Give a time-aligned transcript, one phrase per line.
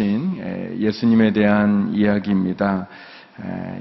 [0.00, 2.88] 걸으신 예수님에 대한 이야기입니다.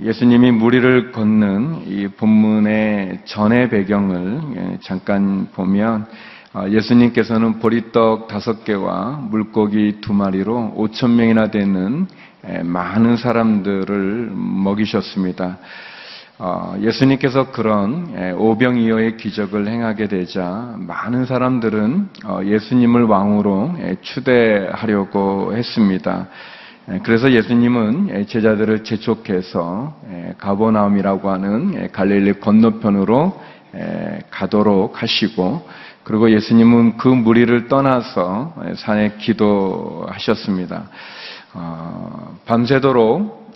[0.04, 6.06] 예수님이 무리를 걷는 이 본문의 전의 배경을 잠깐 보면
[6.52, 12.08] 어, 예수님께서는 보리떡 다섯 개와 물고기 두 마리로 오천 명이나 되는
[12.64, 15.60] 많은 사람들을 먹이셨습니다.
[16.42, 26.28] 어, 예수님께서 그런 오병이어의 기적을 행하게 되자 많은 사람들은 어, 예수님을 왕으로 추대하려고 했습니다.
[27.04, 29.96] 그래서 예수님은 제자들을 재촉해서
[30.40, 33.40] 가버나움이라고 하는 갈릴리 건너편으로
[34.32, 35.68] 가도록 하시고
[36.04, 40.90] 그리고 예수님은 그 무리를 떠나서 산에 기도하셨습니다.
[41.54, 43.52] 어, 밤새도록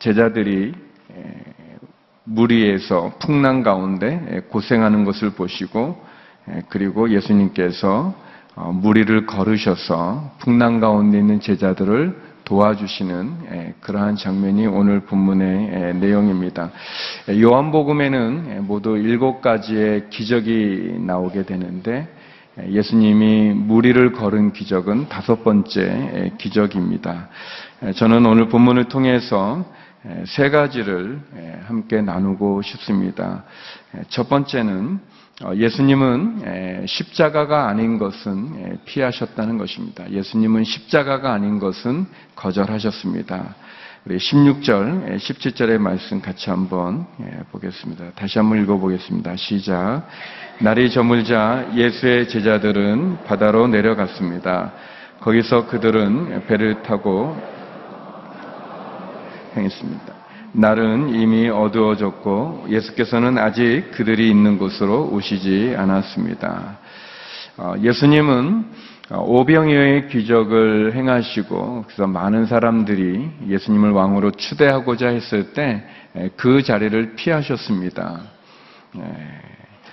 [0.00, 0.72] 제자들이
[2.30, 6.00] 무리에서 풍랑 가운데 고생하는 것을 보시고
[6.68, 8.14] 그리고 예수님께서
[8.56, 16.72] 어, 무리를 걸으셔서 풍랑 가운데 있는 제자들을 도와주시는 그러한 장면이 오늘 본문의 내용입니다.
[17.30, 22.08] 요한복음에는 모두 일곱 가지의 기적이 나오게 되는데
[22.68, 27.28] 예수님이 무리를 걸은 기적은 다섯 번째 기적입니다.
[27.94, 29.64] 저는 오늘 본문을 통해서
[30.26, 31.20] 세 가지를
[31.66, 33.44] 함께 나누고 싶습니다.
[34.08, 34.98] 첫 번째는
[35.42, 40.10] 어, 예수님은 십자가가 아닌 것은 피하셨다는 것입니다.
[40.10, 42.06] 예수님은 십자가가 아닌 것은
[42.36, 43.54] 거절하셨습니다.
[44.04, 47.06] 우리 16절, 17절의 말씀 같이 한번
[47.52, 48.12] 보겠습니다.
[48.16, 49.36] 다시 한번 읽어보겠습니다.
[49.36, 50.06] 시작.
[50.60, 54.72] 날이 저물자 예수의 제자들은 바다로 내려갔습니다.
[55.20, 57.36] 거기서 그들은 배를 타고
[59.56, 60.14] 행했습니다.
[60.52, 66.78] 날은 이미 어두워졌고 예수께서는 아직 그들이 있는 곳으로 오시지 않았습니다.
[67.56, 68.64] 어, 예수님은
[69.12, 75.84] 오병이어의 기적을 행하시고 그래서 많은 사람들이 예수님을 왕으로 추대하고자 했을 때
[76.36, 78.20] 그 자리를 피하셨습니다.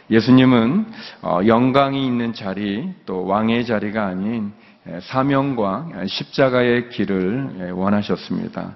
[0.10, 0.86] 예수님은
[1.22, 4.54] 어, 영광이 있는 자리 또 왕의 자리가 아닌
[5.02, 8.76] 사명과 십자가의 길을 원하셨습니다.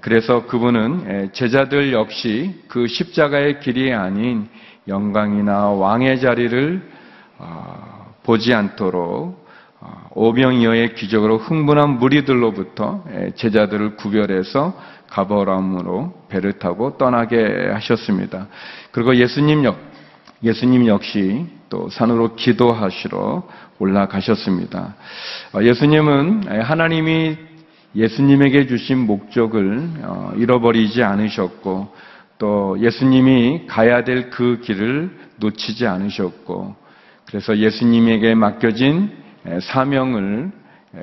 [0.00, 4.48] 그래서 그분은 제자들 역시 그 십자가의 길이 아닌
[4.88, 6.82] 영광이나 왕의 자리를
[7.38, 9.46] 어, 보지 않도록
[9.80, 13.04] 어, 오병이어의 기적으로 흥분한 무리들로부터
[13.36, 14.76] 제자들을 구별해서
[15.08, 18.48] 가버람으로 배를 타고 떠나게 하셨습니다.
[18.90, 19.78] 그리고 예수님 역
[20.42, 23.42] 예수님 역시 또 산으로 기도하시러
[23.78, 24.94] 올라가셨습니다.
[25.52, 27.36] 어, 예수님은 하나님이
[27.96, 31.88] 예수님에게 주신 목적을 어, 잃어버리지 않으셨고
[32.38, 36.76] 또 예수님이 가야 될 그 길을 놓치지 않으셨고
[37.26, 39.10] 그래서 예수님에게 맡겨진
[39.62, 40.50] 사명을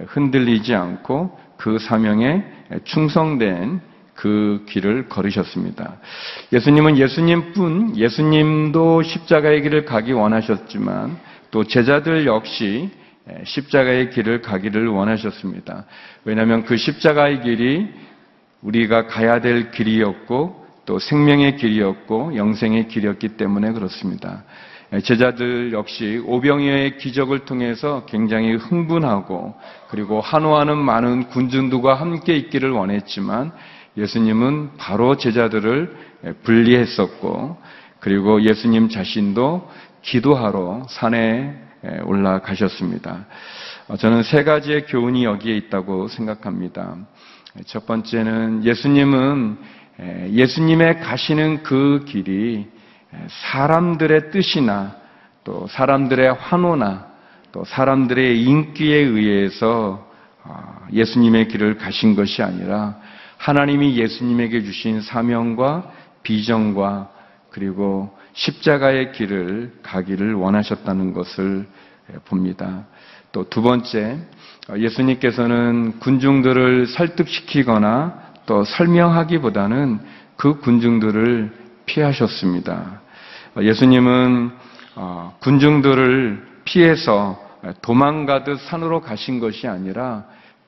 [0.08, 2.44] 흔들리지 않고 그 사명에
[2.84, 3.82] 충성된
[4.14, 5.98] 그 길을 걸으셨습니다.
[6.52, 11.18] 예수님은 예수님뿐 예수님도 십자가의 길을 가기 원하셨지만
[11.52, 12.92] 또 제자들 역시
[13.46, 15.86] 십자가의 길을 가기를 원하셨습니다.
[16.26, 17.88] 왜냐하면 그 십자가의 길이
[18.62, 24.44] 우리가 가야 될 길이었고 또 생명의 길이었고 영생의 길이었기 때문에 그렇습니다.
[25.04, 29.56] 제자들 역시 오병이어의 기적을 통해서 굉장히 흥분하고
[29.90, 33.52] 그리고 한호하는 많은 군중들과 함께 있기를 원했지만
[33.98, 35.96] 예수님은 바로 제자들을
[36.44, 37.58] 분리했었고
[38.00, 39.70] 그리고 예수님 자신도
[40.02, 41.58] 기도하러 산에
[42.06, 43.26] 올라가셨습니다.
[43.88, 46.98] 어, 저는 세 가지의 교훈이 여기에 있다고 생각합니다.
[47.66, 49.58] 첫 번째는 예수님은
[50.32, 52.68] 예수님의 가시는 그 길이
[53.28, 54.96] 사람들의 뜻이나
[55.44, 57.08] 또 사람들의 환호나
[57.52, 60.12] 또 사람들의 인기에 의해서
[60.44, 62.98] 어, 예수님의 길을 가신 것이 아니라
[63.38, 65.92] 하나님이 예수님에게 주신 사명과
[66.24, 67.10] 비전과
[67.50, 71.68] 그리고 십자가의 길을 가기를 원하셨다는 것을
[72.26, 72.86] 봅니다.
[73.34, 74.20] 또 두 번째,
[74.70, 80.00] 어, 예수님께서는 군중들을 설득시키거나 또 설명하기보다는
[80.38, 81.52] 그 군중들을
[81.88, 83.02] 피하셨습니다.
[83.56, 84.52] 어, 예수님은
[84.96, 87.42] 어, 군중들을 피해서
[87.82, 90.26] 도망가듯 산으로 가신 것이 아니라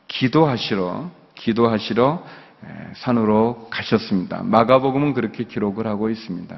[0.07, 2.23] 기도하시러 기도하시러
[2.95, 4.41] 산으로 가셨습니다.
[4.43, 6.55] 마가복음은 그렇게 기록을 하고 있습니다.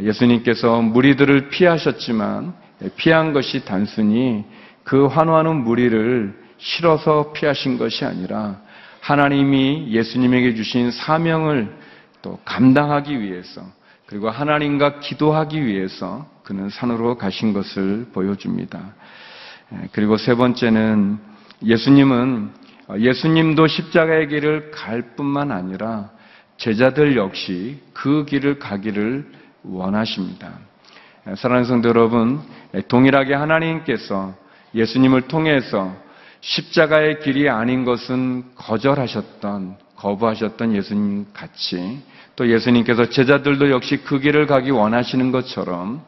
[0.00, 2.54] 예수님께서 무리들을 피하셨지만
[2.96, 4.44] 피한 것이 단순히
[4.84, 8.60] 그 환호하는 무리를 싫어서 피하신 것이 아니라
[9.00, 11.76] 하나님이 예수님에게 주신 사명을
[12.22, 13.62] 또 감당하기 위해서
[14.06, 18.94] 그리고 하나님과 기도하기 위해서 그는 산으로 가신 것을 보여줍니다.
[19.92, 21.18] 그리고 세 번째는
[21.64, 22.50] 예수님은
[22.98, 26.10] 예수님도 십자가의 길을 갈 뿐만 아니라
[26.58, 29.26] 제자들 역시 그 길을 가기를
[29.64, 30.52] 원하십니다.
[31.36, 32.40] 사랑하는 성도 여러분,
[32.88, 34.34] 동일하게 하나님께서
[34.74, 35.94] 예수님을 통해서
[36.40, 42.02] 십자가의 길이 아닌 것은 거절하셨던, 거부하셨던 예수님 같이
[42.34, 46.02] 또 예수님께서 제자들도 역시 그 길을 가기 원하시는 것처럼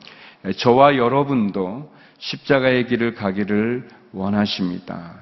[0.56, 5.12] 저와 여러분도 십자가의 길을 가기를 원하십니다.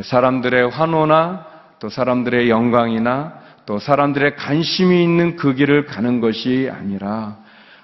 [0.00, 1.46] 사람들의 환호나
[1.78, 3.34] 또 사람들의 영광이나
[3.66, 7.36] 또 사람들의 관심이 있는 그 길을 가는 것이 아니라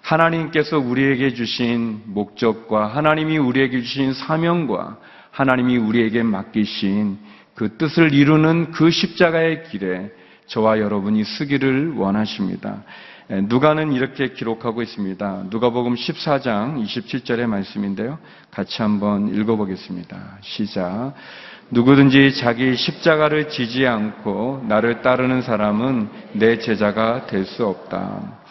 [0.09, 4.97] 하나님께서 우리에게 주신 목적과 하나님이 우리에게 주신 사명과
[5.31, 7.19] 하나님이 우리에게 맡기신
[7.55, 10.11] 그 뜻을 이루는 그 십자가의 길에
[10.47, 12.85] 저와 여러분이 쓰기를 원하십니다.
[13.29, 15.45] 누가는 이렇게 기록하고 있습니다.
[15.51, 18.19] 누가복음 14장 27절의 말씀인데요.
[18.51, 20.39] 같이 한번 읽어보겠습니다.
[20.41, 21.13] 시작.
[21.69, 28.48] 누구든지 자기 십자가를 지지 않고 나를 따르는 사람은 내 제자가 될 수 없다.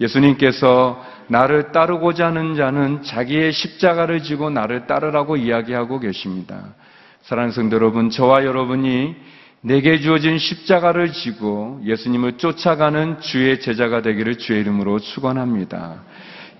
[0.00, 6.74] 예수님께서 나를 따르고자 하는 자는 자기의 십자가를 지고 나를 따르라고 이야기하고 계십니다.
[7.22, 9.14] 사랑하는 성도 여러분, 저와 여러분이
[9.62, 16.02] 내게 주어진 십자가를 지고 예수님을 쫓아가는 주의 제자가 되기를 주의 이름으로 축원합니다.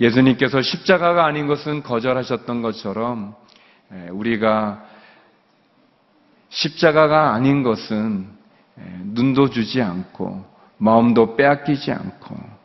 [0.00, 3.34] 예수님께서 십자가가 아닌 것은 거절하셨던 것처럼
[4.10, 4.84] 우리가
[6.50, 8.28] 십자가가 아닌 것은
[9.04, 10.44] 눈도 주지 않고
[10.76, 12.59] 마음도 빼앗기지 않고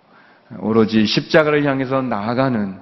[0.59, 2.75] 오로지 십자가를 향해서 나아가는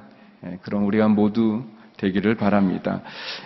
[0.46, 1.64] 예, 그런 우리가 모두
[1.98, 3.02] 되기를 바랍니다.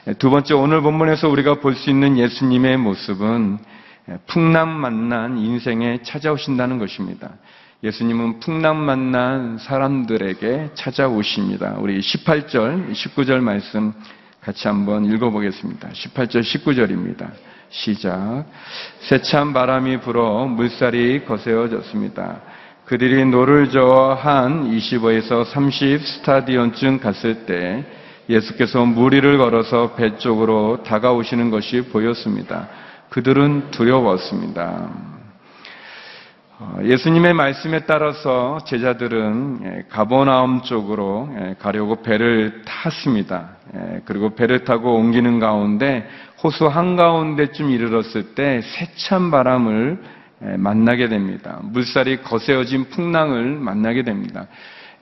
[0.08, 3.60] 예, 두 번째 오늘 본문에서 우리가 볼 수 있는 예수님의 모습은
[4.10, 7.32] 예, 풍랑 만난 인생에 찾아오신다는 것입니다.
[7.84, 11.76] 예수님은 풍랑 만난 사람들에게 찾아오십니다.
[11.78, 13.94] 우리 18절, 19절 말씀
[14.42, 15.90] 같이 한번 읽어보겠습니다.
[15.90, 17.30] 18절, 19절입니다.
[17.70, 18.46] 시작.
[19.02, 22.42] 세찬 바람이 불어 물살이 거세어졌습니다.
[22.88, 27.84] 그들이 노를 저어 한 25에서 30 스타디온쯤 갔을 때
[28.30, 32.70] 예수께서 무리를 걸어서 배 쪽으로 다가오시는 것이 보였습니다.
[33.10, 34.90] 그들은 두려웠습니다.
[36.60, 43.50] 어, 예수님의 말씀에 따라서 제자들은 예, 가버나움 쪽으로 예, 가려고 배를 탔습니다.
[43.76, 46.08] 예, 그리고 배를 타고 옮기는 가운데
[46.42, 51.60] 호수 한가운데쯤 이르렀을 때 세찬 바람을 만나게 됩니다.
[51.64, 54.48] 물살이 거세어진 풍랑을 만나게 됩니다.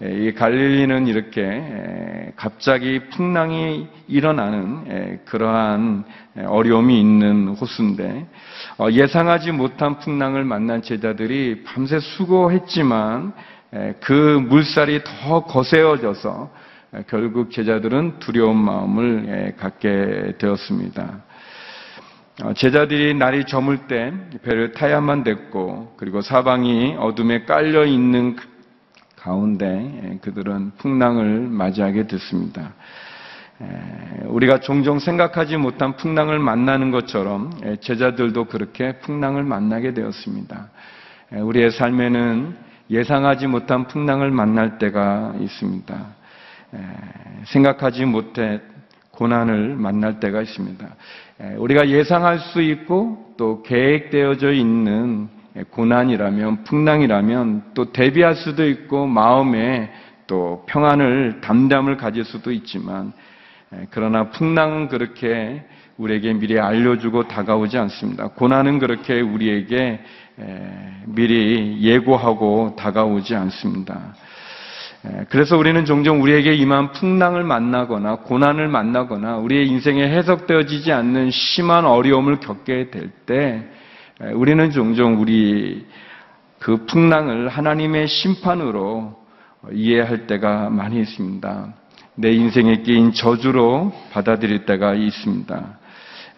[0.02, 6.04] 이 갈릴리는 이렇게 갑자기 풍랑이 일어나는 그러한
[6.48, 8.28] 어려움이 있는 호수인데
[8.78, 13.32] 어, 예상하지 못한 풍랑을 만난 제자들이 밤새 수고했지만
[14.02, 14.12] 그
[14.50, 16.52] 물살이 더 거세어져서
[17.08, 21.24] 결국 제자들은 두려운 마음을 갖게 되었습니다.
[22.44, 24.12] 어, 제자들이 날이 저물 때
[24.44, 28.36] 배를 타야만 됐고 그리고 사방이 어둠에 깔려 있는
[29.16, 32.74] 가운데 예, 그들은 풍랑을 맞이하게 됐습니다.
[34.26, 40.70] 우리가 종종 생각하지 못한 풍랑을 만나는 것처럼 예, 제자들도 그렇게 풍랑을 만나게 되었습니다.
[41.32, 42.54] 우리의 삶에는
[42.90, 46.06] 예상하지 못한 풍랑을 만날 때가 있습니다.
[47.46, 48.60] 생각하지 못해
[49.16, 50.88] 고난을 만날 때가 있습니다.
[51.58, 55.28] 우리가 예상할 수 있고 또 계획되어져 있는
[55.72, 59.92] 고난이라면 풍랑이라면 또 대비할 수도 있고 마음에
[60.28, 63.14] 또 평안을 담담을 가질 수도 있지만
[63.90, 65.64] 그러나 풍랑은 그렇게
[65.98, 68.28] 우리에게 미리 알려주고 다가오지 않습니다.
[68.28, 70.02] 고난은 그렇게 우리에게
[71.06, 74.14] 미리 예고하고 다가오지 않습니다.
[75.06, 81.86] 예, 그래서 우리는 종종 우리에게 임한 풍랑을 만나거나 고난을 만나거나 우리의 인생에 해석되어지지 않는 심한
[81.86, 83.66] 어려움을 겪게 될때
[84.24, 85.86] 예, 우리는 종종 우리
[86.60, 89.24] 그 풍랑을 하나님의 심판으로
[89.72, 91.74] 이해할 때가 많이 있습니다.
[92.16, 95.78] 내 인생에 끼인 저주로 받아들일 때가 있습니다.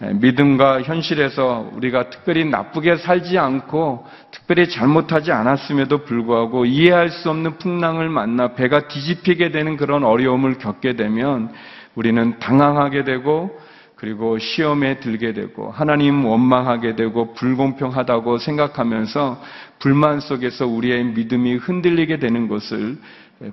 [0.02, 7.58] 에, 믿음과 현실에서 우리가 특별히 나쁘게 살지 않고 특별히 잘못하지 않았음에도 불구하고 이해할 수 없는
[7.58, 11.52] 풍랑을 만나 배가 뒤집히게 되는 그런 어려움을 겪게 되면
[11.96, 13.60] 우리는 당황하게 되고
[13.96, 19.42] 그리고 시험에 들게 되고 하나님 원망하게 되고 불공평하다고 생각하면서
[19.80, 22.98] 불만 속에서 우리의 믿음이 흔들리게 되는 것을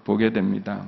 [0.04, 0.84] 보게 됩니다.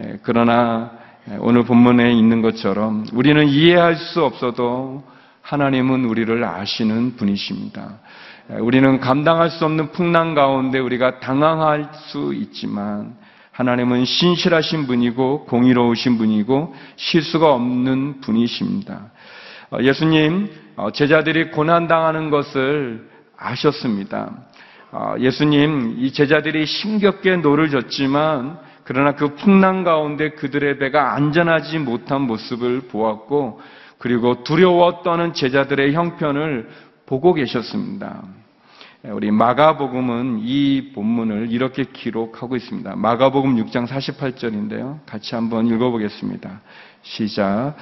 [0.00, 0.90] 예, 그러나
[1.38, 5.02] 오늘 본문에 있는 것처럼 우리는 이해할 수 없어도
[5.40, 7.98] 하나님은 우리를 아시는 분이십니다.
[8.50, 13.16] 예, 우리는 감당할 수 없는 풍랑 가운데 우리가 당황할 수 있지만
[13.52, 19.10] 하나님은 신실하신 분이고 공의로우신 분이고 실수가 없는 분이십니다.
[19.70, 24.30] 어, 예수님 어, 제자들이 고난 당하는 것을 아셨습니다.
[24.92, 32.22] 어, 예수님 이 제자들이 힘겹게 노를 저었지만 그러나 그 풍랑 가운데 그들의 배가 안전하지 못한
[32.22, 33.60] 모습을 보았고
[33.98, 36.68] 그리고 두려워 떠는 제자들의 형편을
[37.06, 38.22] 보고 계셨습니다.
[39.04, 42.96] 우리 마가복음은 이 본문을 이렇게 기록하고 있습니다.
[42.96, 45.00] 마가복음 6장 48절인데요.
[45.04, 46.60] 같이 한번 읽어보겠습니다.
[47.02, 47.74] 시작.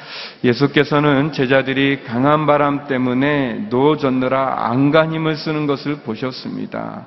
[0.42, 7.06] 예수께서는 제자들이 강한 바람 때문에 노 젓느라 안간 힘을 쓰는 것을 보셨습니다.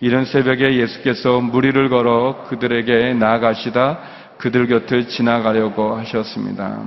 [0.00, 3.98] 이른 새벽에 예수께서 무리를 걸어 그들에게 나아가시다
[4.38, 6.82] 그들 곁을 지나가려고 하셨습니다.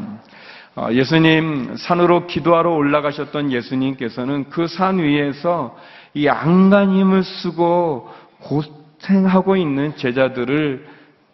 [0.76, 5.76] 어, 예수님 산으로 기도하러 올라가셨던 예수님께서는 그 산 위에서
[6.14, 8.10] 이 안간 힘을 쓰고
[8.42, 10.88] 고생하고 있는 제자들을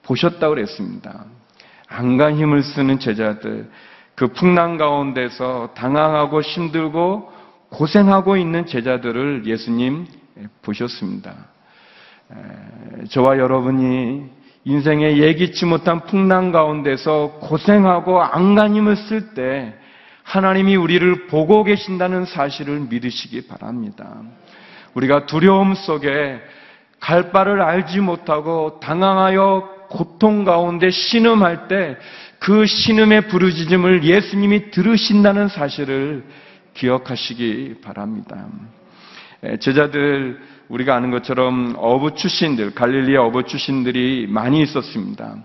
[0.04, 1.26] 보셨다고 그랬습니다.
[1.88, 3.70] 안간 힘을 쓰는 제자들,
[4.16, 7.32] 그 풍랑 가운데서 당황하고 힘들고
[7.70, 10.08] 고생하고 있는 제자들을 예수님
[10.62, 11.55] 보셨습니다.
[13.10, 14.24] 저와 여러분이
[14.64, 19.74] 인생의 예기치 못한 풍랑 가운데서 고생하고 안간힘을 쓸 때
[20.24, 24.22] 하나님이 우리를 보고 계신다는 사실을 믿으시기 바랍니다.
[24.96, 26.40] 우리가 두려움 속에
[27.00, 31.98] 갈 바를 알지 못하고 당황하여 고통 가운데 신음할 때
[32.46, 36.24] 그 신음의 부르짖음을 예수님이 들으신다는 사실을
[36.76, 38.48] 기억하시기 바랍니다.
[39.60, 40.40] 제자들
[40.70, 45.36] 우리가 아는 것처럼 어부 출신들 갈릴리의 어부 출신들이 많이 있었습니다.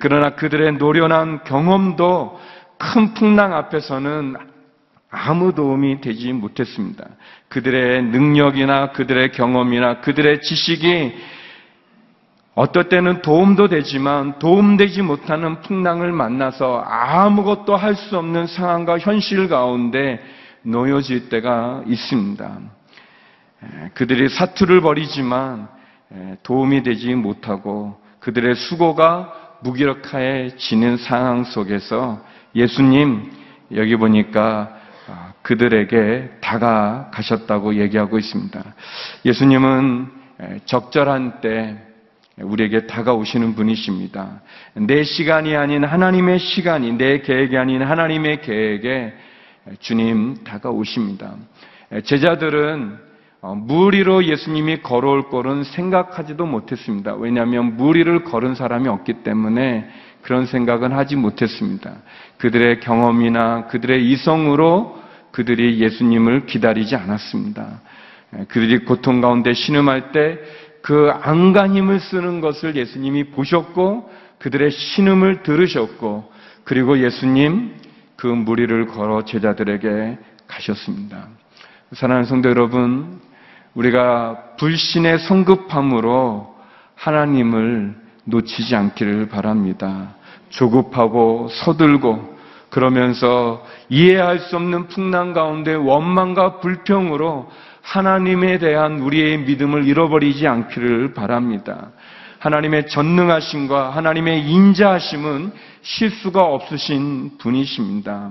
[0.00, 2.38] 그러나 그들의 노련한 경험도
[2.78, 4.36] 큰 풍랑 앞에서는
[5.10, 7.04] 아무 도움이 되지 못했습니다.
[7.48, 11.14] 그들의 능력이나 그들의 경험이나 그들의 지식이
[12.54, 20.20] 어떨 때는 도움도 되지만 도움되지 못하는 풍랑을 만나서 아무것도 할 수 없는 상황과 현실 가운데
[20.62, 22.58] 놓여질 때가 있습니다.
[23.94, 25.68] 그들이 사투를 벌이지만
[26.42, 32.24] 도움이 되지 못하고 그들의 수고가 무기력해지는 상황 속에서
[32.54, 33.30] 예수님
[33.74, 34.76] 여기 보니까
[35.08, 38.62] 아, 그들에게 다가가셨다고 얘기하고 있습니다.
[39.24, 40.08] 예수님은
[40.64, 41.76] 적절한 때
[42.38, 44.40] 우리에게 다가오시는 분이십니다.
[44.74, 49.12] 내 시간이 아닌 하나님의 시간이, 내 계획이 아닌 하나님의 계획에
[49.80, 51.34] 주님 다가오십니다.
[52.04, 53.09] 제자들은 어,
[53.42, 57.14] 무리로 예수님이 걸어올 거는 생각하지도 못했습니다.
[57.14, 59.88] 왜냐하면 무리를 걸은 사람이 없기 때문에
[60.22, 61.96] 그런 생각은 하지 못했습니다.
[62.38, 67.80] 그들의 경험이나 그들의 이성으로 그들이 예수님을 기다리지 않았습니다.
[68.48, 70.38] 그들이 고통 가운데 신음할 때
[70.82, 76.30] 그 안간 힘을 쓰는 것을 예수님이 보셨고 그들의 신음을 들으셨고
[76.64, 77.74] 그리고 예수님
[78.16, 81.28] 그 무리를 걸어 제자들에게 가셨습니다.
[81.92, 83.20] 사랑하는 성도 여러분,
[83.74, 86.54] 우리가 불신의 성급함으로
[86.96, 90.14] 하나님을 놓치지 않기를 바랍니다.
[90.50, 92.38] 조급하고 서들고
[92.70, 97.50] 그러면서 이해할 수 없는 풍랑 가운데 원망과 불평으로
[97.82, 101.90] 하나님에 대한 우리의 믿음을 잃어버리지 않기를 바랍니다.
[102.38, 108.30] 하나님의 전능하심과 하나님의 인자하심은 실수가 없으신 분이십니다.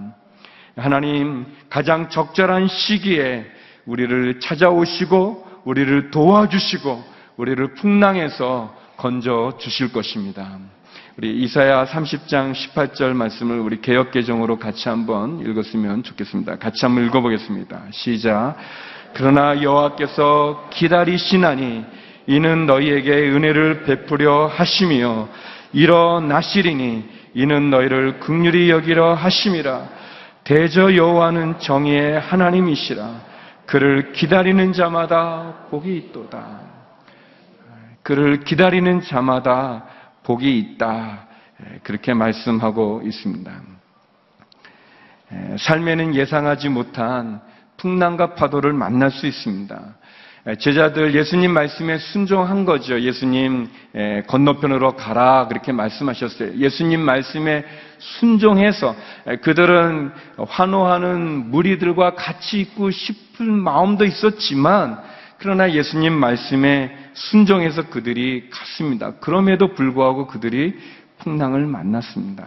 [0.78, 3.46] 하나님 가장 적절한 시기에
[3.90, 7.04] 우리를 찾아오시고 우리를 도와주시고
[7.38, 10.60] 우리를 풍랑에서 건져 주실 것입니다.
[11.18, 16.58] 우리 이사야 30장 18절 말씀을 우리 개역 개정으로 같이 한번 읽었으면 좋겠습니다.
[16.60, 17.82] 같이 한번 읽어 보겠습니다.
[17.92, 18.56] 시작.
[19.14, 21.84] 그러나 여호와께서 기다리시나니
[22.28, 25.30] 이는 너희에게 은혜를 베푸려 하심이요
[25.74, 29.90] 일어나시리니 이는 너희를 극률히 여기려 하심이라
[30.44, 33.29] 대저 여호와는 정의의 하나님이시라
[33.70, 36.60] 그를 기다리는 자마다 복이 있도다
[38.02, 39.86] 그를 기다리는 자마다
[40.24, 41.28] 복이 있다
[41.84, 43.52] 그렇게 말씀하고 있습니다
[45.32, 47.42] 에, 삶에는 예상하지 못한
[47.78, 49.80] 풍랑과 파도를 만날 수 있습니다.
[50.48, 53.00] 에, 제자들 예수님 말씀에 순종한 거죠.
[53.00, 56.56] 예수님 에, 건너편으로 가라 그렇게 말씀하셨어요.
[56.56, 57.64] 예수님 말씀에
[58.00, 58.96] 순종해서
[59.28, 60.12] 에, 그들은
[60.48, 65.00] 환호하는 무리들과 같이 있고 싶은 마음도 있었지만
[65.38, 69.14] 그러나 예수님 말씀에 순종해서 그들이 갔습니다.
[69.20, 70.78] 그럼에도 불구하고 그들이
[71.20, 72.46] 풍랑을 만났습니다.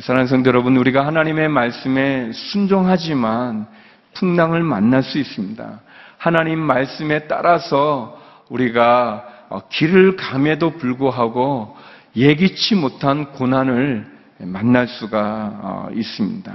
[0.00, 3.66] 사랑하는 성도 여러분, 우리가 하나님의 말씀에 순종하지만
[4.14, 5.80] 풍랑을 만날 수 있습니다.
[6.18, 11.76] 하나님 말씀에 따라서 우리가 어, 길을 감에도 불구하고
[12.16, 16.52] 예기치 못한 고난을 만날 수가 어, 있습니다.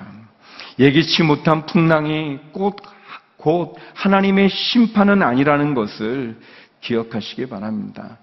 [0.79, 2.77] 예기치 못한 풍랑이 곧,
[3.37, 6.37] 곧 하나님의 심판은 아니라는 것을
[6.81, 8.17] 기억하시기 바랍니다.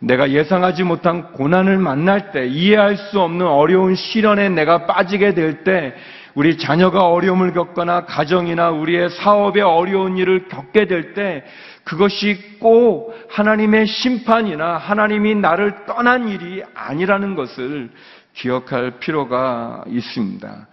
[0.00, 5.94] 내가 예상하지 못한 고난을 만날 때, 이해할 수 없는 어려운 시련에 내가 빠지게 될 때,
[6.34, 11.44] 우리 자녀가 어려움을 겪거나 가정이나 우리의 사업에 어려운 일을 겪게 될 때,
[11.84, 17.90] 그것이 꼭 하나님의 심판이나 하나님이 나를 떠난 일이 아니라는 것을
[18.40, 20.66] 기억할 필요가 있습니다.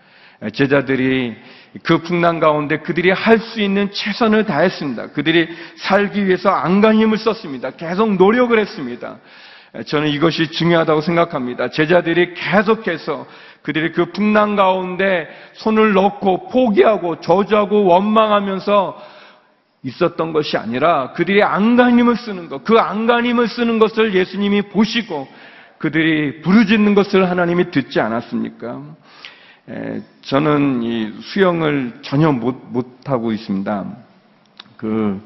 [0.53, 1.36] 제자들이
[1.83, 5.07] 그 풍랑 가운데 그들이 할 수 있는 최선을 다했습니다.
[5.07, 7.71] 그들이 살기 위해서 안간힘을 썼습니다.
[7.71, 9.17] 계속 노력을 했습니다.
[9.86, 11.69] 저는 이것이 중요하다고 생각합니다.
[11.69, 13.27] 제자들이 계속해서
[13.63, 19.17] 그들이 그 풍랑 가운데 손을 넣고 포기하고 저주하고 원망하면서
[19.83, 25.27] 있었던 것이 아니라 그들이 안간힘을 쓰는 것, 그 안간힘을 쓰는 것을 예수님이 보시고
[25.77, 28.81] 그들이 부르짖는 것을 하나님이 듣지 않았습니까?
[29.69, 33.86] 에, 저는 이 수영을 전혀 못, 못 하고 있습니다.
[34.77, 35.22] 그,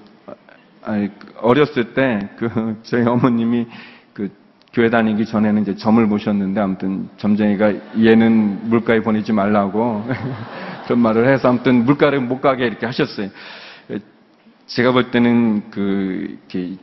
[0.84, 1.10] 아니,
[1.42, 3.68] 어렸을 때, 그, 저희 어머님이
[4.14, 4.30] 그,
[4.74, 10.06] 교회 다니기 전에는 이제 점을 보셨는데, 아무튼 점쟁이가 얘는 물가에 보내지 말라고
[10.86, 13.28] 그런 말을 해서 아무튼 물가를 못 가게 이렇게 하셨어요.
[13.92, 14.00] 에,
[14.66, 16.78] 제가 볼 때는 그, 이렇게,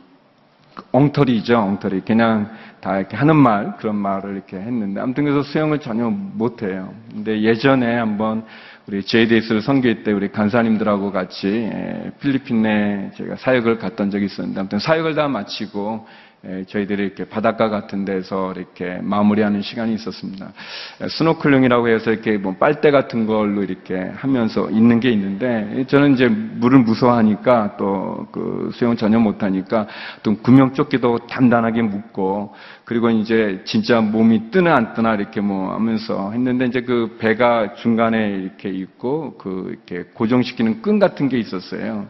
[0.91, 2.01] 엉터리죠, 엉터리.
[2.01, 6.93] 그냥 다 이렇게 하는 말, 그런 말을 이렇게 했는데, 아무튼 그래서 수영을 전혀 못해요.
[7.11, 8.43] 근데 예전에 한번
[8.87, 14.79] 우리 JDS를 선교할 때 우리 간사님들하고 같이 에, 필리핀에 제가 사역을 갔던 적이 있었는데, 아무튼
[14.79, 16.28] 사역을 다 마치고 에,
[16.67, 20.53] 저희들이 이렇게 바닷가 같은 데서 이렇게 마무리하는 시간이 있었습니다.
[21.01, 26.27] 에, 스노클링이라고 해서 이렇게 뭐 빨대 같은 걸로 이렇게 하면서 있는 게 있는데 저는 이제
[26.27, 29.87] 물을 무서워하니까 또 그 수영 전혀 못하니까
[30.23, 32.53] 또 구명조끼도 단단하게 묶고
[32.85, 38.31] 그리고 이제 진짜 몸이 뜨나 안 뜨나 이렇게 뭐 하면서 했는데 이제 그 배가 중간에
[38.31, 42.07] 이렇게 있고 그 이렇게 고정시키는 끈 같은 게 있었어요.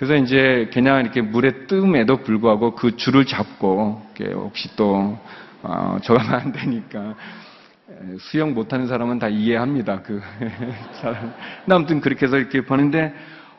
[0.00, 4.00] 그래서 이제 그냥 이렇게 물에 뜸에도 불구하고 그 줄을 잡고
[4.32, 5.18] 혹시 또
[5.62, 7.14] 어, 저가면 안 되니까
[7.90, 10.00] 에, 수영 못하는 사람은 다 이해합니다.
[10.00, 10.22] 그
[11.02, 11.34] 사람.
[11.68, 13.12] 아무튼 그렇게 해서 이렇게 보는데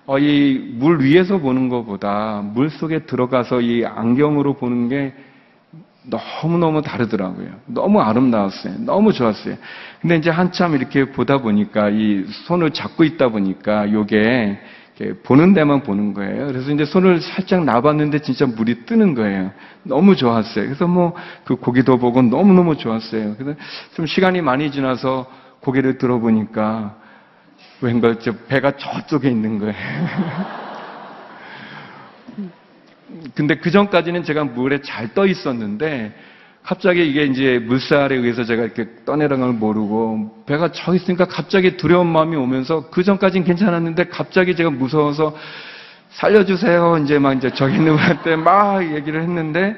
[0.08, 5.14] 어, 이 물 위에서 보는 것보다 물 속에 들어가서 이 안경으로 보는 게
[6.08, 7.50] 너무너무 다르더라고요.
[7.68, 8.80] 너무 아름다웠어요.
[8.80, 9.58] 너무 좋았어요.
[10.02, 14.60] 근데 이제 한참 이렇게 보다 보니까 이 손을 잡고 있다 보니까 이렇게
[15.24, 16.48] 보는 데만 보는 거예요.
[16.48, 19.52] 그래서 이제 손을 살짝 놔봤는데 진짜 물이 뜨는 거예요.
[19.84, 20.66] 너무 좋았어요.
[20.66, 23.36] 그래서 뭐 그 고기도 보고 너무너무 좋았어요.
[23.36, 23.60] 그래서
[23.96, 25.30] 좀 시간이 많이 지나서
[25.62, 26.96] 고개를 들어보니까
[27.82, 29.76] 웬걸 저 배가 저쪽에 있는 거예요.
[33.36, 36.14] 근데 그 전까지는 제가 물에 잘 떠 있었는데
[36.64, 42.08] 갑자기 이게 이제 물살에 의해서 제가 이렇게 떠내려간 걸 모르고 배가 저 있으니까 갑자기 두려운
[42.08, 45.36] 마음이 오면서 그 전까지는 괜찮았는데 갑자기 제가 무서워서
[46.12, 47.00] 살려주세요.
[47.04, 49.76] 이제 막 이제 저기 있는 분한테 막 얘기를 했는데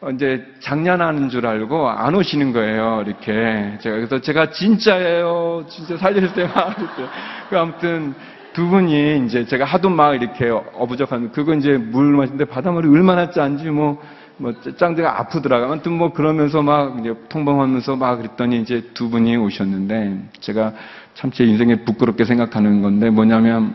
[0.00, 3.02] 어, 이제 장난하는 줄 알고 안 오시는 거예요.
[3.06, 5.66] 이렇게 제가 그래서 제가 진짜예요.
[5.68, 6.48] 진짜 살려주세요.
[6.54, 7.02] 막 이렇게.
[7.50, 8.14] 그 아무튼
[8.52, 13.70] 두 분이 이제 제가 하도 막 이렇게 어부적한 그거 이제 물 마시는데 바닷물이 얼마나 짠지
[13.70, 14.00] 뭐,
[14.38, 15.72] 뭐 짱대가 아프더라고요.
[15.72, 20.72] 아무튼 뭐 그러면서 막 이제 통방하면서 막 그랬더니 이제 두 분이 오셨는데 제가
[21.14, 23.74] 참 제 인생에 부끄럽게 생각하는 건데 뭐냐면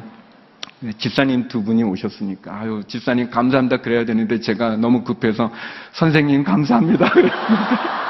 [0.98, 5.52] 집사님 두 분이 오셨으니까 아유 집사님 감사합니다 그래야 되는데 제가 너무 급해서
[5.92, 7.12] 선생님 감사합니다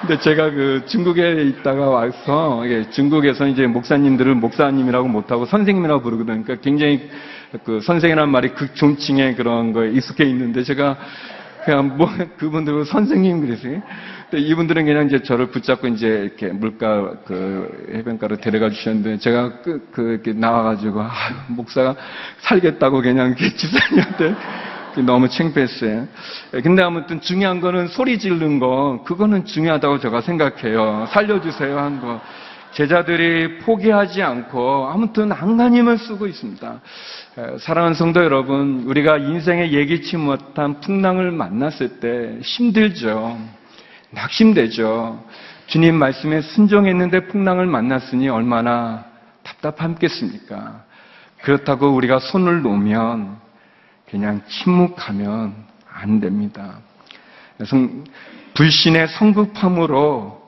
[0.00, 6.42] 근데 제가 그 중국에 있다가 와서 중국에서 이제 목사님들을 목사님이라고 못하고 선생님이라고 부르거든요.
[6.42, 7.10] 그러니까 굉장히
[7.64, 10.96] 그 선생이라는 말이 극존칭의 그런 거에 익숙해 있는데 제가
[11.64, 13.82] 그냥 뭐 그분들은 선생님 그랬어요.
[14.30, 19.88] 근데 이분들은 그냥 이제 저를 붙잡고 이제 이렇게 물가 그 해변가로 데려가 주셨는데 제가 그,
[19.92, 21.10] 그 이렇게 나와가지고 아,
[21.48, 21.96] 목사가
[22.38, 24.34] 살겠다고 그냥 집사님한테
[25.06, 26.08] 너무 창피했어요.
[26.62, 31.06] 근데 아무튼 중요한 거는 소리 지르는 거, 그거는 중요하다고 제가 생각해요.
[31.10, 32.20] 살려주세요 한 거.
[32.72, 36.80] 제자들이 포기하지 않고 아무튼 안간힘을 쓰고 있습니다.
[37.38, 43.38] 에, 사랑하는 성도 여러분, 우리가 인생에 예기치 못한 풍랑을 만났을 때 힘들죠.
[44.10, 45.24] 낙심되죠.
[45.66, 49.04] 주님 말씀에 순종했는데 풍랑을 만났으니 얼마나
[49.42, 50.84] 답답함겠습니까?
[51.42, 53.36] 그렇다고 우리가 손을 놓으면
[54.10, 55.54] 그냥 침묵하면
[55.92, 56.78] 안 됩니다.
[57.64, 58.04] 성-
[58.54, 60.40] 불신의 성급함으로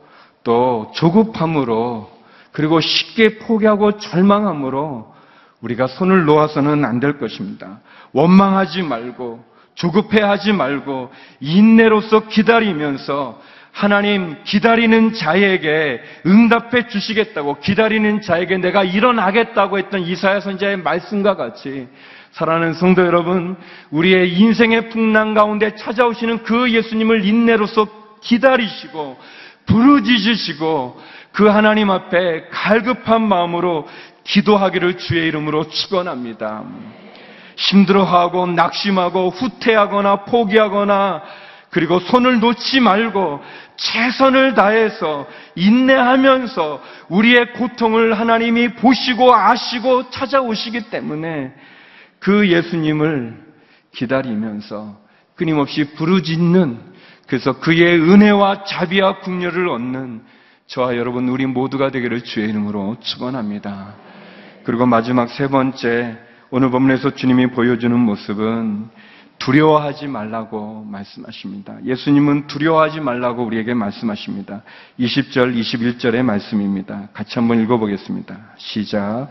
[0.44, 2.10] 또 조급함으로
[2.52, 5.12] 그리고 쉽게 포기하고 절망함으로
[5.62, 7.80] 우리가 손을 놓아서는 안 될 것입니다.
[8.12, 11.10] 원망하지 말고 조급해하지 말고
[11.40, 13.40] 인내로서 기다리면서
[13.72, 21.88] 하나님 기다리는 자에게 응답해 주시겠다고 기다리는 자에게 내가 일어나겠다고 했던 이사야 선자의 말씀과 같이
[22.32, 23.56] 사랑하는 성도 여러분,
[23.90, 27.86] 우리의 인생의 풍랑 가운데 찾아오시는 그 예수님을 인내로서
[28.22, 29.18] 기다리시고
[29.66, 31.00] 부르짖으시고
[31.32, 33.86] 그 하나님 앞에 갈급한 마음으로
[34.24, 36.64] 기도하기를 주의 이름으로 축원합니다.
[37.56, 41.22] 힘들어하고 낙심하고 후퇴하거나 포기하거나
[41.70, 43.40] 그리고 손을 놓지 말고
[43.76, 51.52] 최선을 다해서 인내하면서 우리의 고통을 하나님이 보시고 아시고 찾아오시기 때문에
[52.18, 53.40] 그 예수님을
[53.94, 55.00] 기다리면서
[55.34, 56.92] 끊임없이 부르짖는
[57.26, 60.22] 그래서 그의 은혜와 자비와 국렬을 얻는
[60.66, 63.94] 저와 여러분 우리 모두가 되기를 주의 이름으로 축원합니다.
[64.64, 66.16] 그리고 마지막 세 번째
[66.50, 68.88] 오늘 본문에서 주님이 보여주는 모습은
[69.38, 71.78] 두려워하지 말라고 말씀하십니다.
[71.84, 74.62] 예수님은 두려워하지 말라고 우리에게 말씀하십니다.
[75.00, 77.08] 20절, 21절의 말씀입니다.
[77.12, 78.36] 같이 한번 읽어보겠습니다.
[78.56, 79.28] 시작.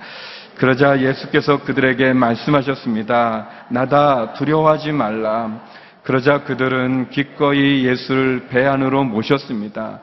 [0.58, 3.48] 그러자 예수께서 그들에게 말씀하셨습니다.
[3.70, 5.62] 나다 두려워하지 말라.
[6.04, 10.02] 그러자 그들은 기꺼이 예수를 배 안으로 모셨습니다.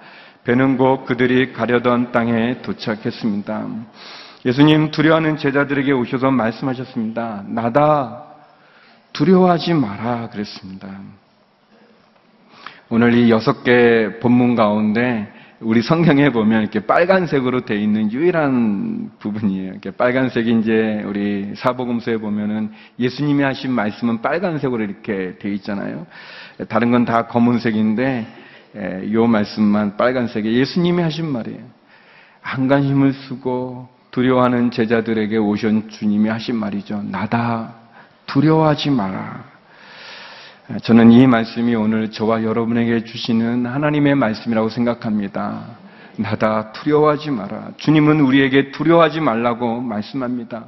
[0.48, 3.66] 배는 곧 그들이 가려던 땅에 도착했습니다.
[4.46, 7.44] 예수님 두려워하는 제자들에게 오셔서 말씀하셨습니다.
[7.48, 8.24] 나다
[9.12, 10.88] 두려워하지 마라 그랬습니다.
[12.88, 15.30] 오늘 이 여섯 개 본문 가운데
[15.60, 19.72] 우리 성경에 보면 이렇게 빨간색으로 돼 있는 유일한 부분이에요.
[19.72, 26.06] 이렇게 빨간색이 이제 우리 사복음서에 보면은 예수님이 하신 말씀은 빨간색으로 이렇게 돼 있잖아요.
[26.70, 31.60] 다른 건 다 검은색인데 이 말씀만 빨간색에 예수님이 하신 말이에요.
[32.42, 37.02] 안간 힘을 쓰고 두려워하는 제자들에게 오신 주님이 하신 말이죠.
[37.02, 37.74] 나다
[38.26, 39.44] 두려워하지 마라.
[40.82, 45.62] 저는 이 말씀이 오늘 저와 여러분에게 주시는 하나님의 말씀이라고 생각합니다.
[46.16, 47.70] 나다 두려워하지 마라.
[47.78, 50.66] 주님은 우리에게 두려워하지 말라고 말씀합니다.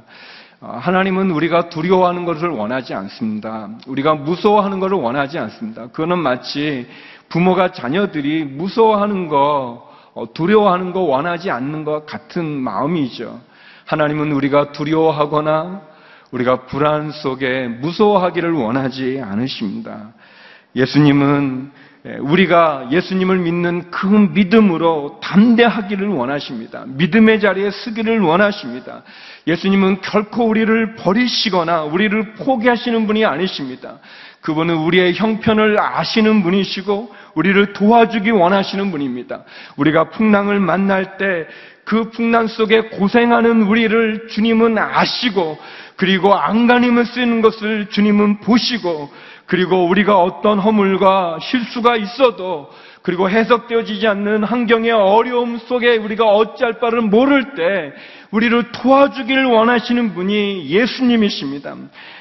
[0.61, 3.69] 어, 하나님은 우리가 두려워하는 것을 원하지 않습니다.
[3.87, 5.87] 우리가 무서워하는 것을 원하지 않습니다.
[5.87, 6.87] 그거는 마치
[7.31, 13.39] 부모가 자녀들이 무서워하는 거, 어, 두려워하는 거 원하지 않는 것 같은 마음이죠.
[13.85, 15.81] 하나님은 우리가 두려워하거나
[16.31, 20.13] 우리가 불안 속에 무서워하기를 원하지 않으십니다.
[20.75, 21.71] 예수님은
[22.21, 26.85] 우리가 예수님을 믿는 그 믿음으로 담대하기를 원하십니다.
[26.87, 29.03] 믿음의 자리에 서기를 원하십니다.
[29.45, 33.99] 예수님은 결코 우리를 버리시거나 우리를 포기하시는 분이 아니십니다.
[34.41, 39.43] 그분은 우리의 형편을 아시는 분이시고 우리를 도와주기 원하시는 분입니다.
[39.77, 41.47] 우리가 풍랑을 만날 때
[41.91, 45.57] 그 풍랑 속에 고생하는 우리를 주님은 아시고
[45.97, 49.11] 그리고 안간힘을 쓰는 것을 주님은 보시고
[49.45, 52.69] 그리고 우리가 어떤 허물과 실수가 있어도
[53.01, 57.93] 그리고 해석되어지지 않는 환경의 어려움 속에 우리가 어찌할 바를 모를 때
[58.29, 61.75] 우리를 도와주기를 원하시는 분이 예수님이십니다.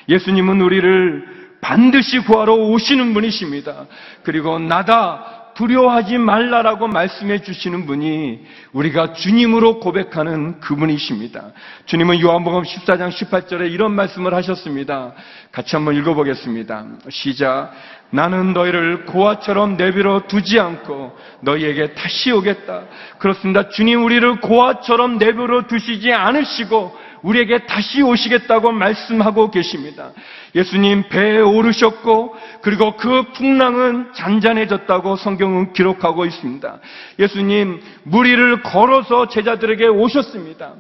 [0.09, 3.87] 예수님은 우리를 반드시 구하러 오시는 분이십니다.
[4.23, 8.41] 그리고 나다 두려워하지 말라라고 말씀해 주시는 분이
[8.73, 11.53] 우리가 주님으로 고백하는 그분이십니다.
[11.85, 15.13] 주님은 요한복음 14장 18절에 이런 말씀을 하셨습니다.
[15.53, 16.87] 같이 한번 읽어보겠습니다.
[17.11, 17.73] 시작.
[18.11, 22.85] 나는 너희를 고아처럼 내버려 두지 않고 너희에게 다시 오겠다.
[23.19, 23.69] 그렇습니다.
[23.69, 30.13] 주님 우리를 고아처럼 내버려 두시지 않으시고 우리에게 다시 오시겠다고 말씀하고 계십니다.
[30.55, 36.79] 예수님 배에 오르셨고 그리고 그 풍랑은 잔잔해졌다고 성경은 기록하고 있습니다.
[37.19, 40.75] 예수님 무리를 걸어서 제자들에게 오셨습니다.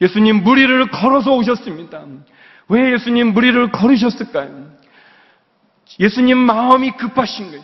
[0.00, 2.02] 예수님 무리를 걸어서 오셨습니다.
[2.68, 4.74] 왜 예수님 무리를 걸으셨을까요?
[6.00, 7.62] 예수님 마음이 급하신 거예요.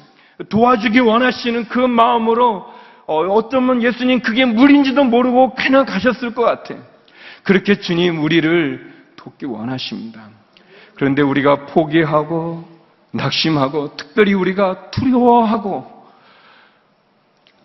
[0.49, 2.67] 도와주기 원하시는 그 마음으로
[3.07, 6.90] 어, 어쩌면 예수님 그게 물인지도 모르고 그냥 가셨을 것 같아요.
[7.43, 10.29] 그렇게 주님 우리를 돕기 원하십니다.
[10.95, 12.69] 그런데 우리가 포기하고
[13.13, 16.01] 낙심하고 특별히 우리가 두려워하고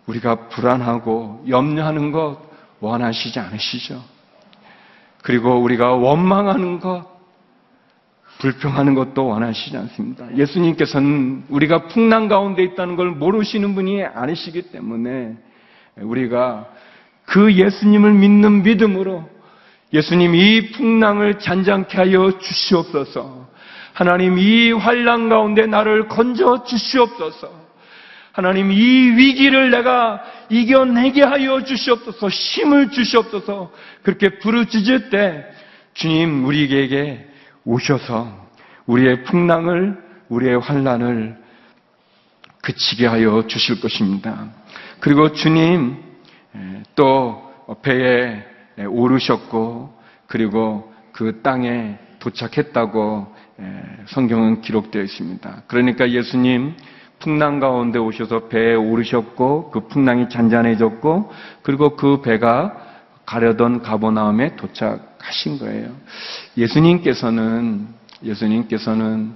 [0.07, 2.38] 우리가 불안하고 염려하는 것
[2.79, 4.03] 원하시지 않으시죠.
[5.23, 7.03] 그리고 우리가 원망하는 것,
[8.39, 10.35] 불평하는 것도 원하시지 않습니다.
[10.38, 15.35] 예수님께서는 우리가 풍랑 가운데 있다는 걸 모르시는 분이 아니시기 때문에
[15.95, 16.67] 우리가
[17.25, 19.27] 그 예수님을 믿는 믿음으로
[19.93, 23.48] 예수님 이 풍랑을 잔잔케 하여 주시옵소서.
[23.93, 27.65] 하나님 이 환란 가운데 나를 건져 주시옵소서.
[28.34, 32.28] 하나님 이 위기를 내가 이겨내게 하여 주시옵소서.
[32.28, 33.71] 힘을 주시옵소서.
[34.04, 35.45] 그렇게 부르짖을 때
[35.93, 37.26] 주님 우리에게
[37.63, 38.45] 오셔서
[38.86, 41.38] 우리의 풍랑을 우리의 환란을
[42.62, 44.50] 그치게 하여 주실 것입니다.
[45.00, 46.04] 그리고 주님
[46.95, 48.43] 또 배에
[48.77, 49.93] 오르셨고
[50.27, 53.33] 그리고 그 땅에 도착했다고
[54.07, 55.63] 성경은 기록되어 있습니다.
[55.67, 56.75] 그러니까 예수님
[57.19, 62.73] 풍랑 가운데 오셔서 배에 오르셨고 그 풍랑이 잔잔해졌고 그리고 그 배가
[63.25, 65.95] 가려던 가보나움에 도착하신 거예요.
[66.57, 67.88] 예수님께서는
[68.23, 69.33] 예수님께서는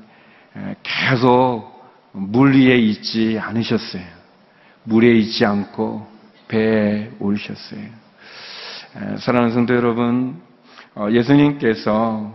[0.83, 1.79] 계속
[2.11, 4.03] 물 위에 있지 않으셨어요.
[4.83, 6.07] 물에 있지 않고
[6.47, 7.98] 배에 오르셨어요.
[9.19, 10.41] 사랑하는 성도 여러분,
[10.95, 12.33] 어, 예수님께서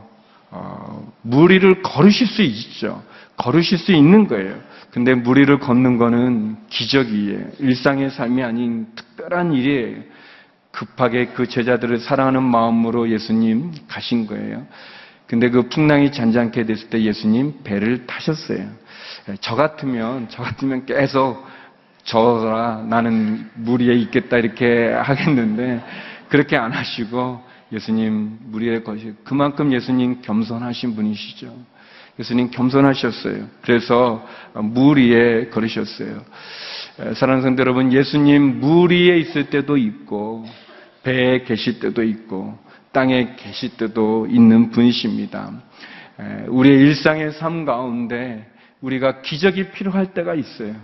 [0.50, 3.02] 어, 물 위를 걸으실 수 있죠.
[3.36, 4.56] 걸으실 수 있는 거예요.
[4.90, 7.46] 근데 물 위를 걷는 거는 기적이에요.
[7.58, 10.02] 일상의 삶이 아닌 특별한 일이에요.
[10.70, 14.64] 급하게 그 제자들을 사랑하는 마음으로 예수님 가신 거예요.
[15.26, 18.68] 근데 그 풍랑이 잔잔케 됐을 때 예수님 배를 타셨어요.
[19.40, 21.44] 저 같으면, 저 같으면 계속
[22.04, 25.82] 저라 나는 물 위에 있겠다 이렇게 하겠는데
[26.34, 31.56] 그렇게 안 하시고 예수님 물 위에 거시 그만큼 예수님 겸손하신 분이시죠.
[32.18, 33.46] 예수님 겸손하셨어요.
[33.62, 36.24] 그래서 물 위에 걸으셨어요.
[37.14, 40.44] 사랑하는 성도 여러분, 예수님 물 위에 있을 때도 있고
[41.04, 42.58] 배에 계실 때도 있고
[42.90, 45.52] 땅에 계실 때도 있는 분이십니다.
[46.48, 48.44] 우리의 일상의 삶 가운데
[48.80, 50.74] 우리가 기적이 필요할 때가 있어요.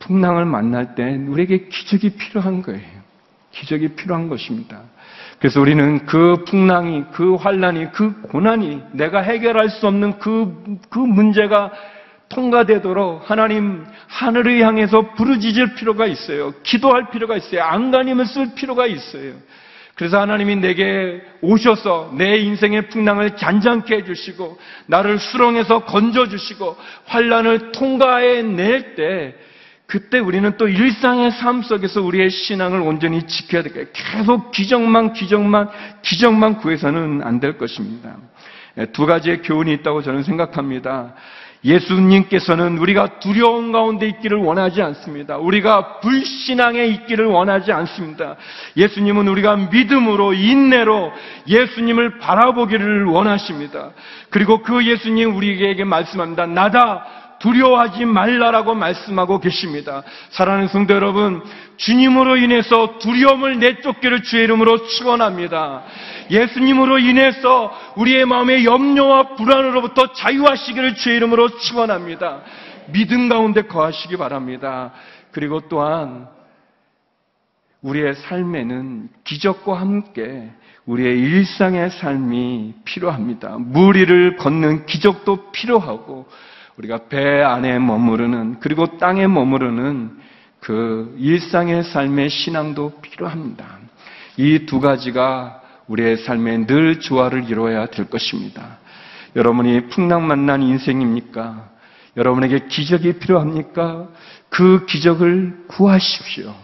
[0.00, 2.97] 풍랑을 만날 때 우리에게 기적이 필요한 거예요.
[3.58, 4.82] 기적이 필요한 것입니다.
[5.38, 11.70] 그래서 우리는 그 풍랑이, 그 환란이, 그 고난이 내가 해결할 수 없는 그, 그 문제가
[12.28, 16.52] 통과되도록 하나님 하늘을 향해서 부르짖을 필요가 있어요.
[16.62, 17.62] 기도할 필요가 있어요.
[17.62, 19.34] 안간힘을 쓸 필요가 있어요.
[19.94, 28.94] 그래서 하나님이 내게 오셔서 내 인생의 풍랑을 잔잔케 해주시고 나를 수렁에서 건져주시고 환란을 통과해 낼
[28.94, 29.34] 때
[29.88, 33.86] 그때 우리는 또 일상의 삶 속에서 우리의 신앙을 온전히 지켜야 될 거예요.
[33.94, 35.70] 계속 기적만, 기적만,
[36.02, 38.16] 기적만 구해서는 안 될 것입니다.
[38.76, 41.14] 예, 두 가지의 교훈이 있다고 저는 생각합니다.
[41.64, 45.38] 예수님께서는 우리가 두려움 가운데 있기를 원하지 않습니다.
[45.38, 48.36] 우리가 불신앙에 있기를 원하지 않습니다.
[48.76, 51.12] 예수님은 우리가 믿음으로, 인내로
[51.46, 53.90] 예수님을 바라보기를 원하십니다.
[54.28, 56.46] 그리고 그 예수님 우리에게 말씀합니다.
[56.46, 57.06] 나다
[57.40, 60.02] 두려워하지 말라라고 말씀하고 계십니다.
[60.30, 61.42] 사랑하는 성도 여러분,
[61.76, 65.84] 주님으로 인해서 두려움을 내쫓기를 주의 이름으로 축원합니다.
[66.30, 72.42] 예수님으로 인해서 우리의 마음의 염려와 불안으로부터 자유하시기를 주의 이름으로 축원합니다.
[72.92, 74.92] 믿음 가운데 거하시기 바랍니다.
[75.30, 76.26] 그리고 또한
[77.82, 80.50] 우리의 삶에는 기적과 함께
[80.86, 83.56] 우리의 일상의 삶이 필요합니다.
[83.58, 86.26] 무리를 걷는 기적도 필요하고
[86.78, 90.16] 우리가 배 안에 머무르는 그리고 땅에 머무르는
[90.60, 93.66] 그 일상의 삶의 신앙도 필요합니다.
[94.36, 98.78] 이 두 가지가 우리의 삶에 늘 조화를 이루어야 될 것입니다.
[99.34, 101.68] 여러분이 풍랑 만난 인생입니까?
[102.16, 104.08] 여러분에게 기적이 필요합니까?
[104.48, 106.54] 그 기적을 구하십시오.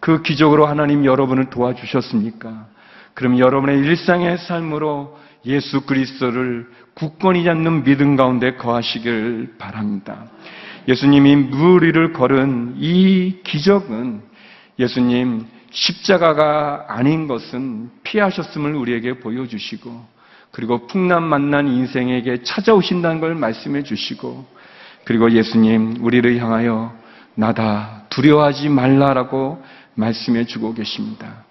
[0.00, 2.66] 그 기적으로 하나님 여러분을 도와주셨습니까?
[3.14, 10.26] 그럼 여러분의 일상의 삶으로 예수 그리스도를 굳건히 잡는 믿음 가운데 거하시길 바랍니다.
[10.88, 14.22] 예수님이 물 위를 걸은 이 기적은
[14.78, 20.16] 예수님 십자가가 아닌 것은 피하셨음을 우리에게 보여주시고
[20.52, 24.46] 그리고 풍랑 만난 인생에게 찾아오신다는 걸 말씀해 주시고
[25.04, 26.94] 그리고 예수님 우리를 향하여
[27.34, 29.62] 나다 두려워하지 말라라고
[29.94, 31.44] 말씀해 주고 계십니다.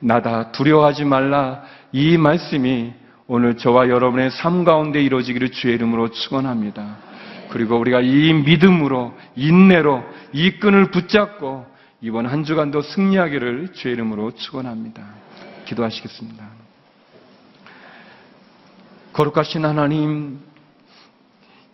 [0.00, 2.92] 나다 두려워하지 말라 이 말씀이
[3.30, 6.96] 오늘 저와 여러분의 삶 가운데 이루어지기를 주의 이름으로 축원합니다.
[7.50, 11.66] 그리고 우리가 이 믿음으로 인내로 이 끈을 붙잡고
[12.00, 15.02] 이번 한 주간도 승리하기를 주의 이름으로 축원합니다.
[15.66, 16.42] 기도하시겠습니다.
[19.12, 20.40] 거룩하신 하나님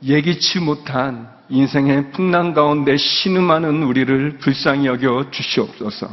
[0.02, 6.08] 예기치 못한 인생의 풍랑 가운데 신음하는 우리를 불쌍히 여겨 주시옵소서.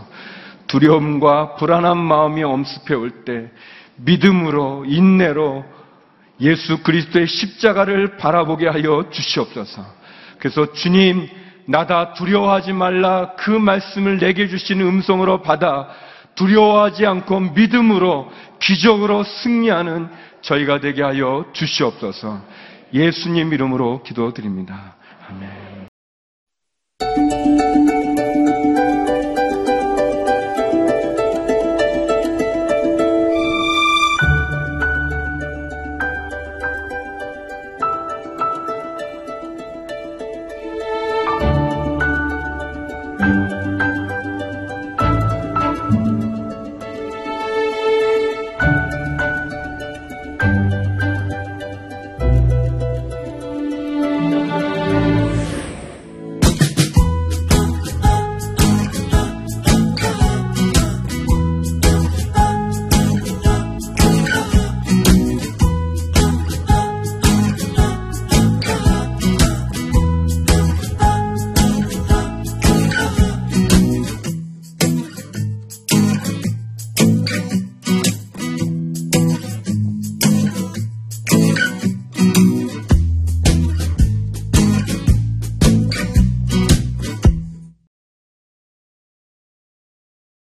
[0.68, 3.50] 두려움과 불안한 마음이 엄습해 올때
[3.98, 5.64] 믿음으로 인내로
[6.40, 9.86] 예수 그리스도의 십자가를 바라보게 하여 주시옵소서.
[10.40, 11.30] 그래서 주님
[11.68, 15.88] 나다 두려워하지 말라 그 말씀을 내게 주신 음성으로 받아
[16.36, 20.10] 두려워하지 않고 믿음으로 기적으로 승리하는
[20.42, 22.42] 저희가 되게 하여 주시옵소서.
[22.94, 24.96] 예수님 이름으로 기도드립니다.
[25.30, 25.71] 아멘.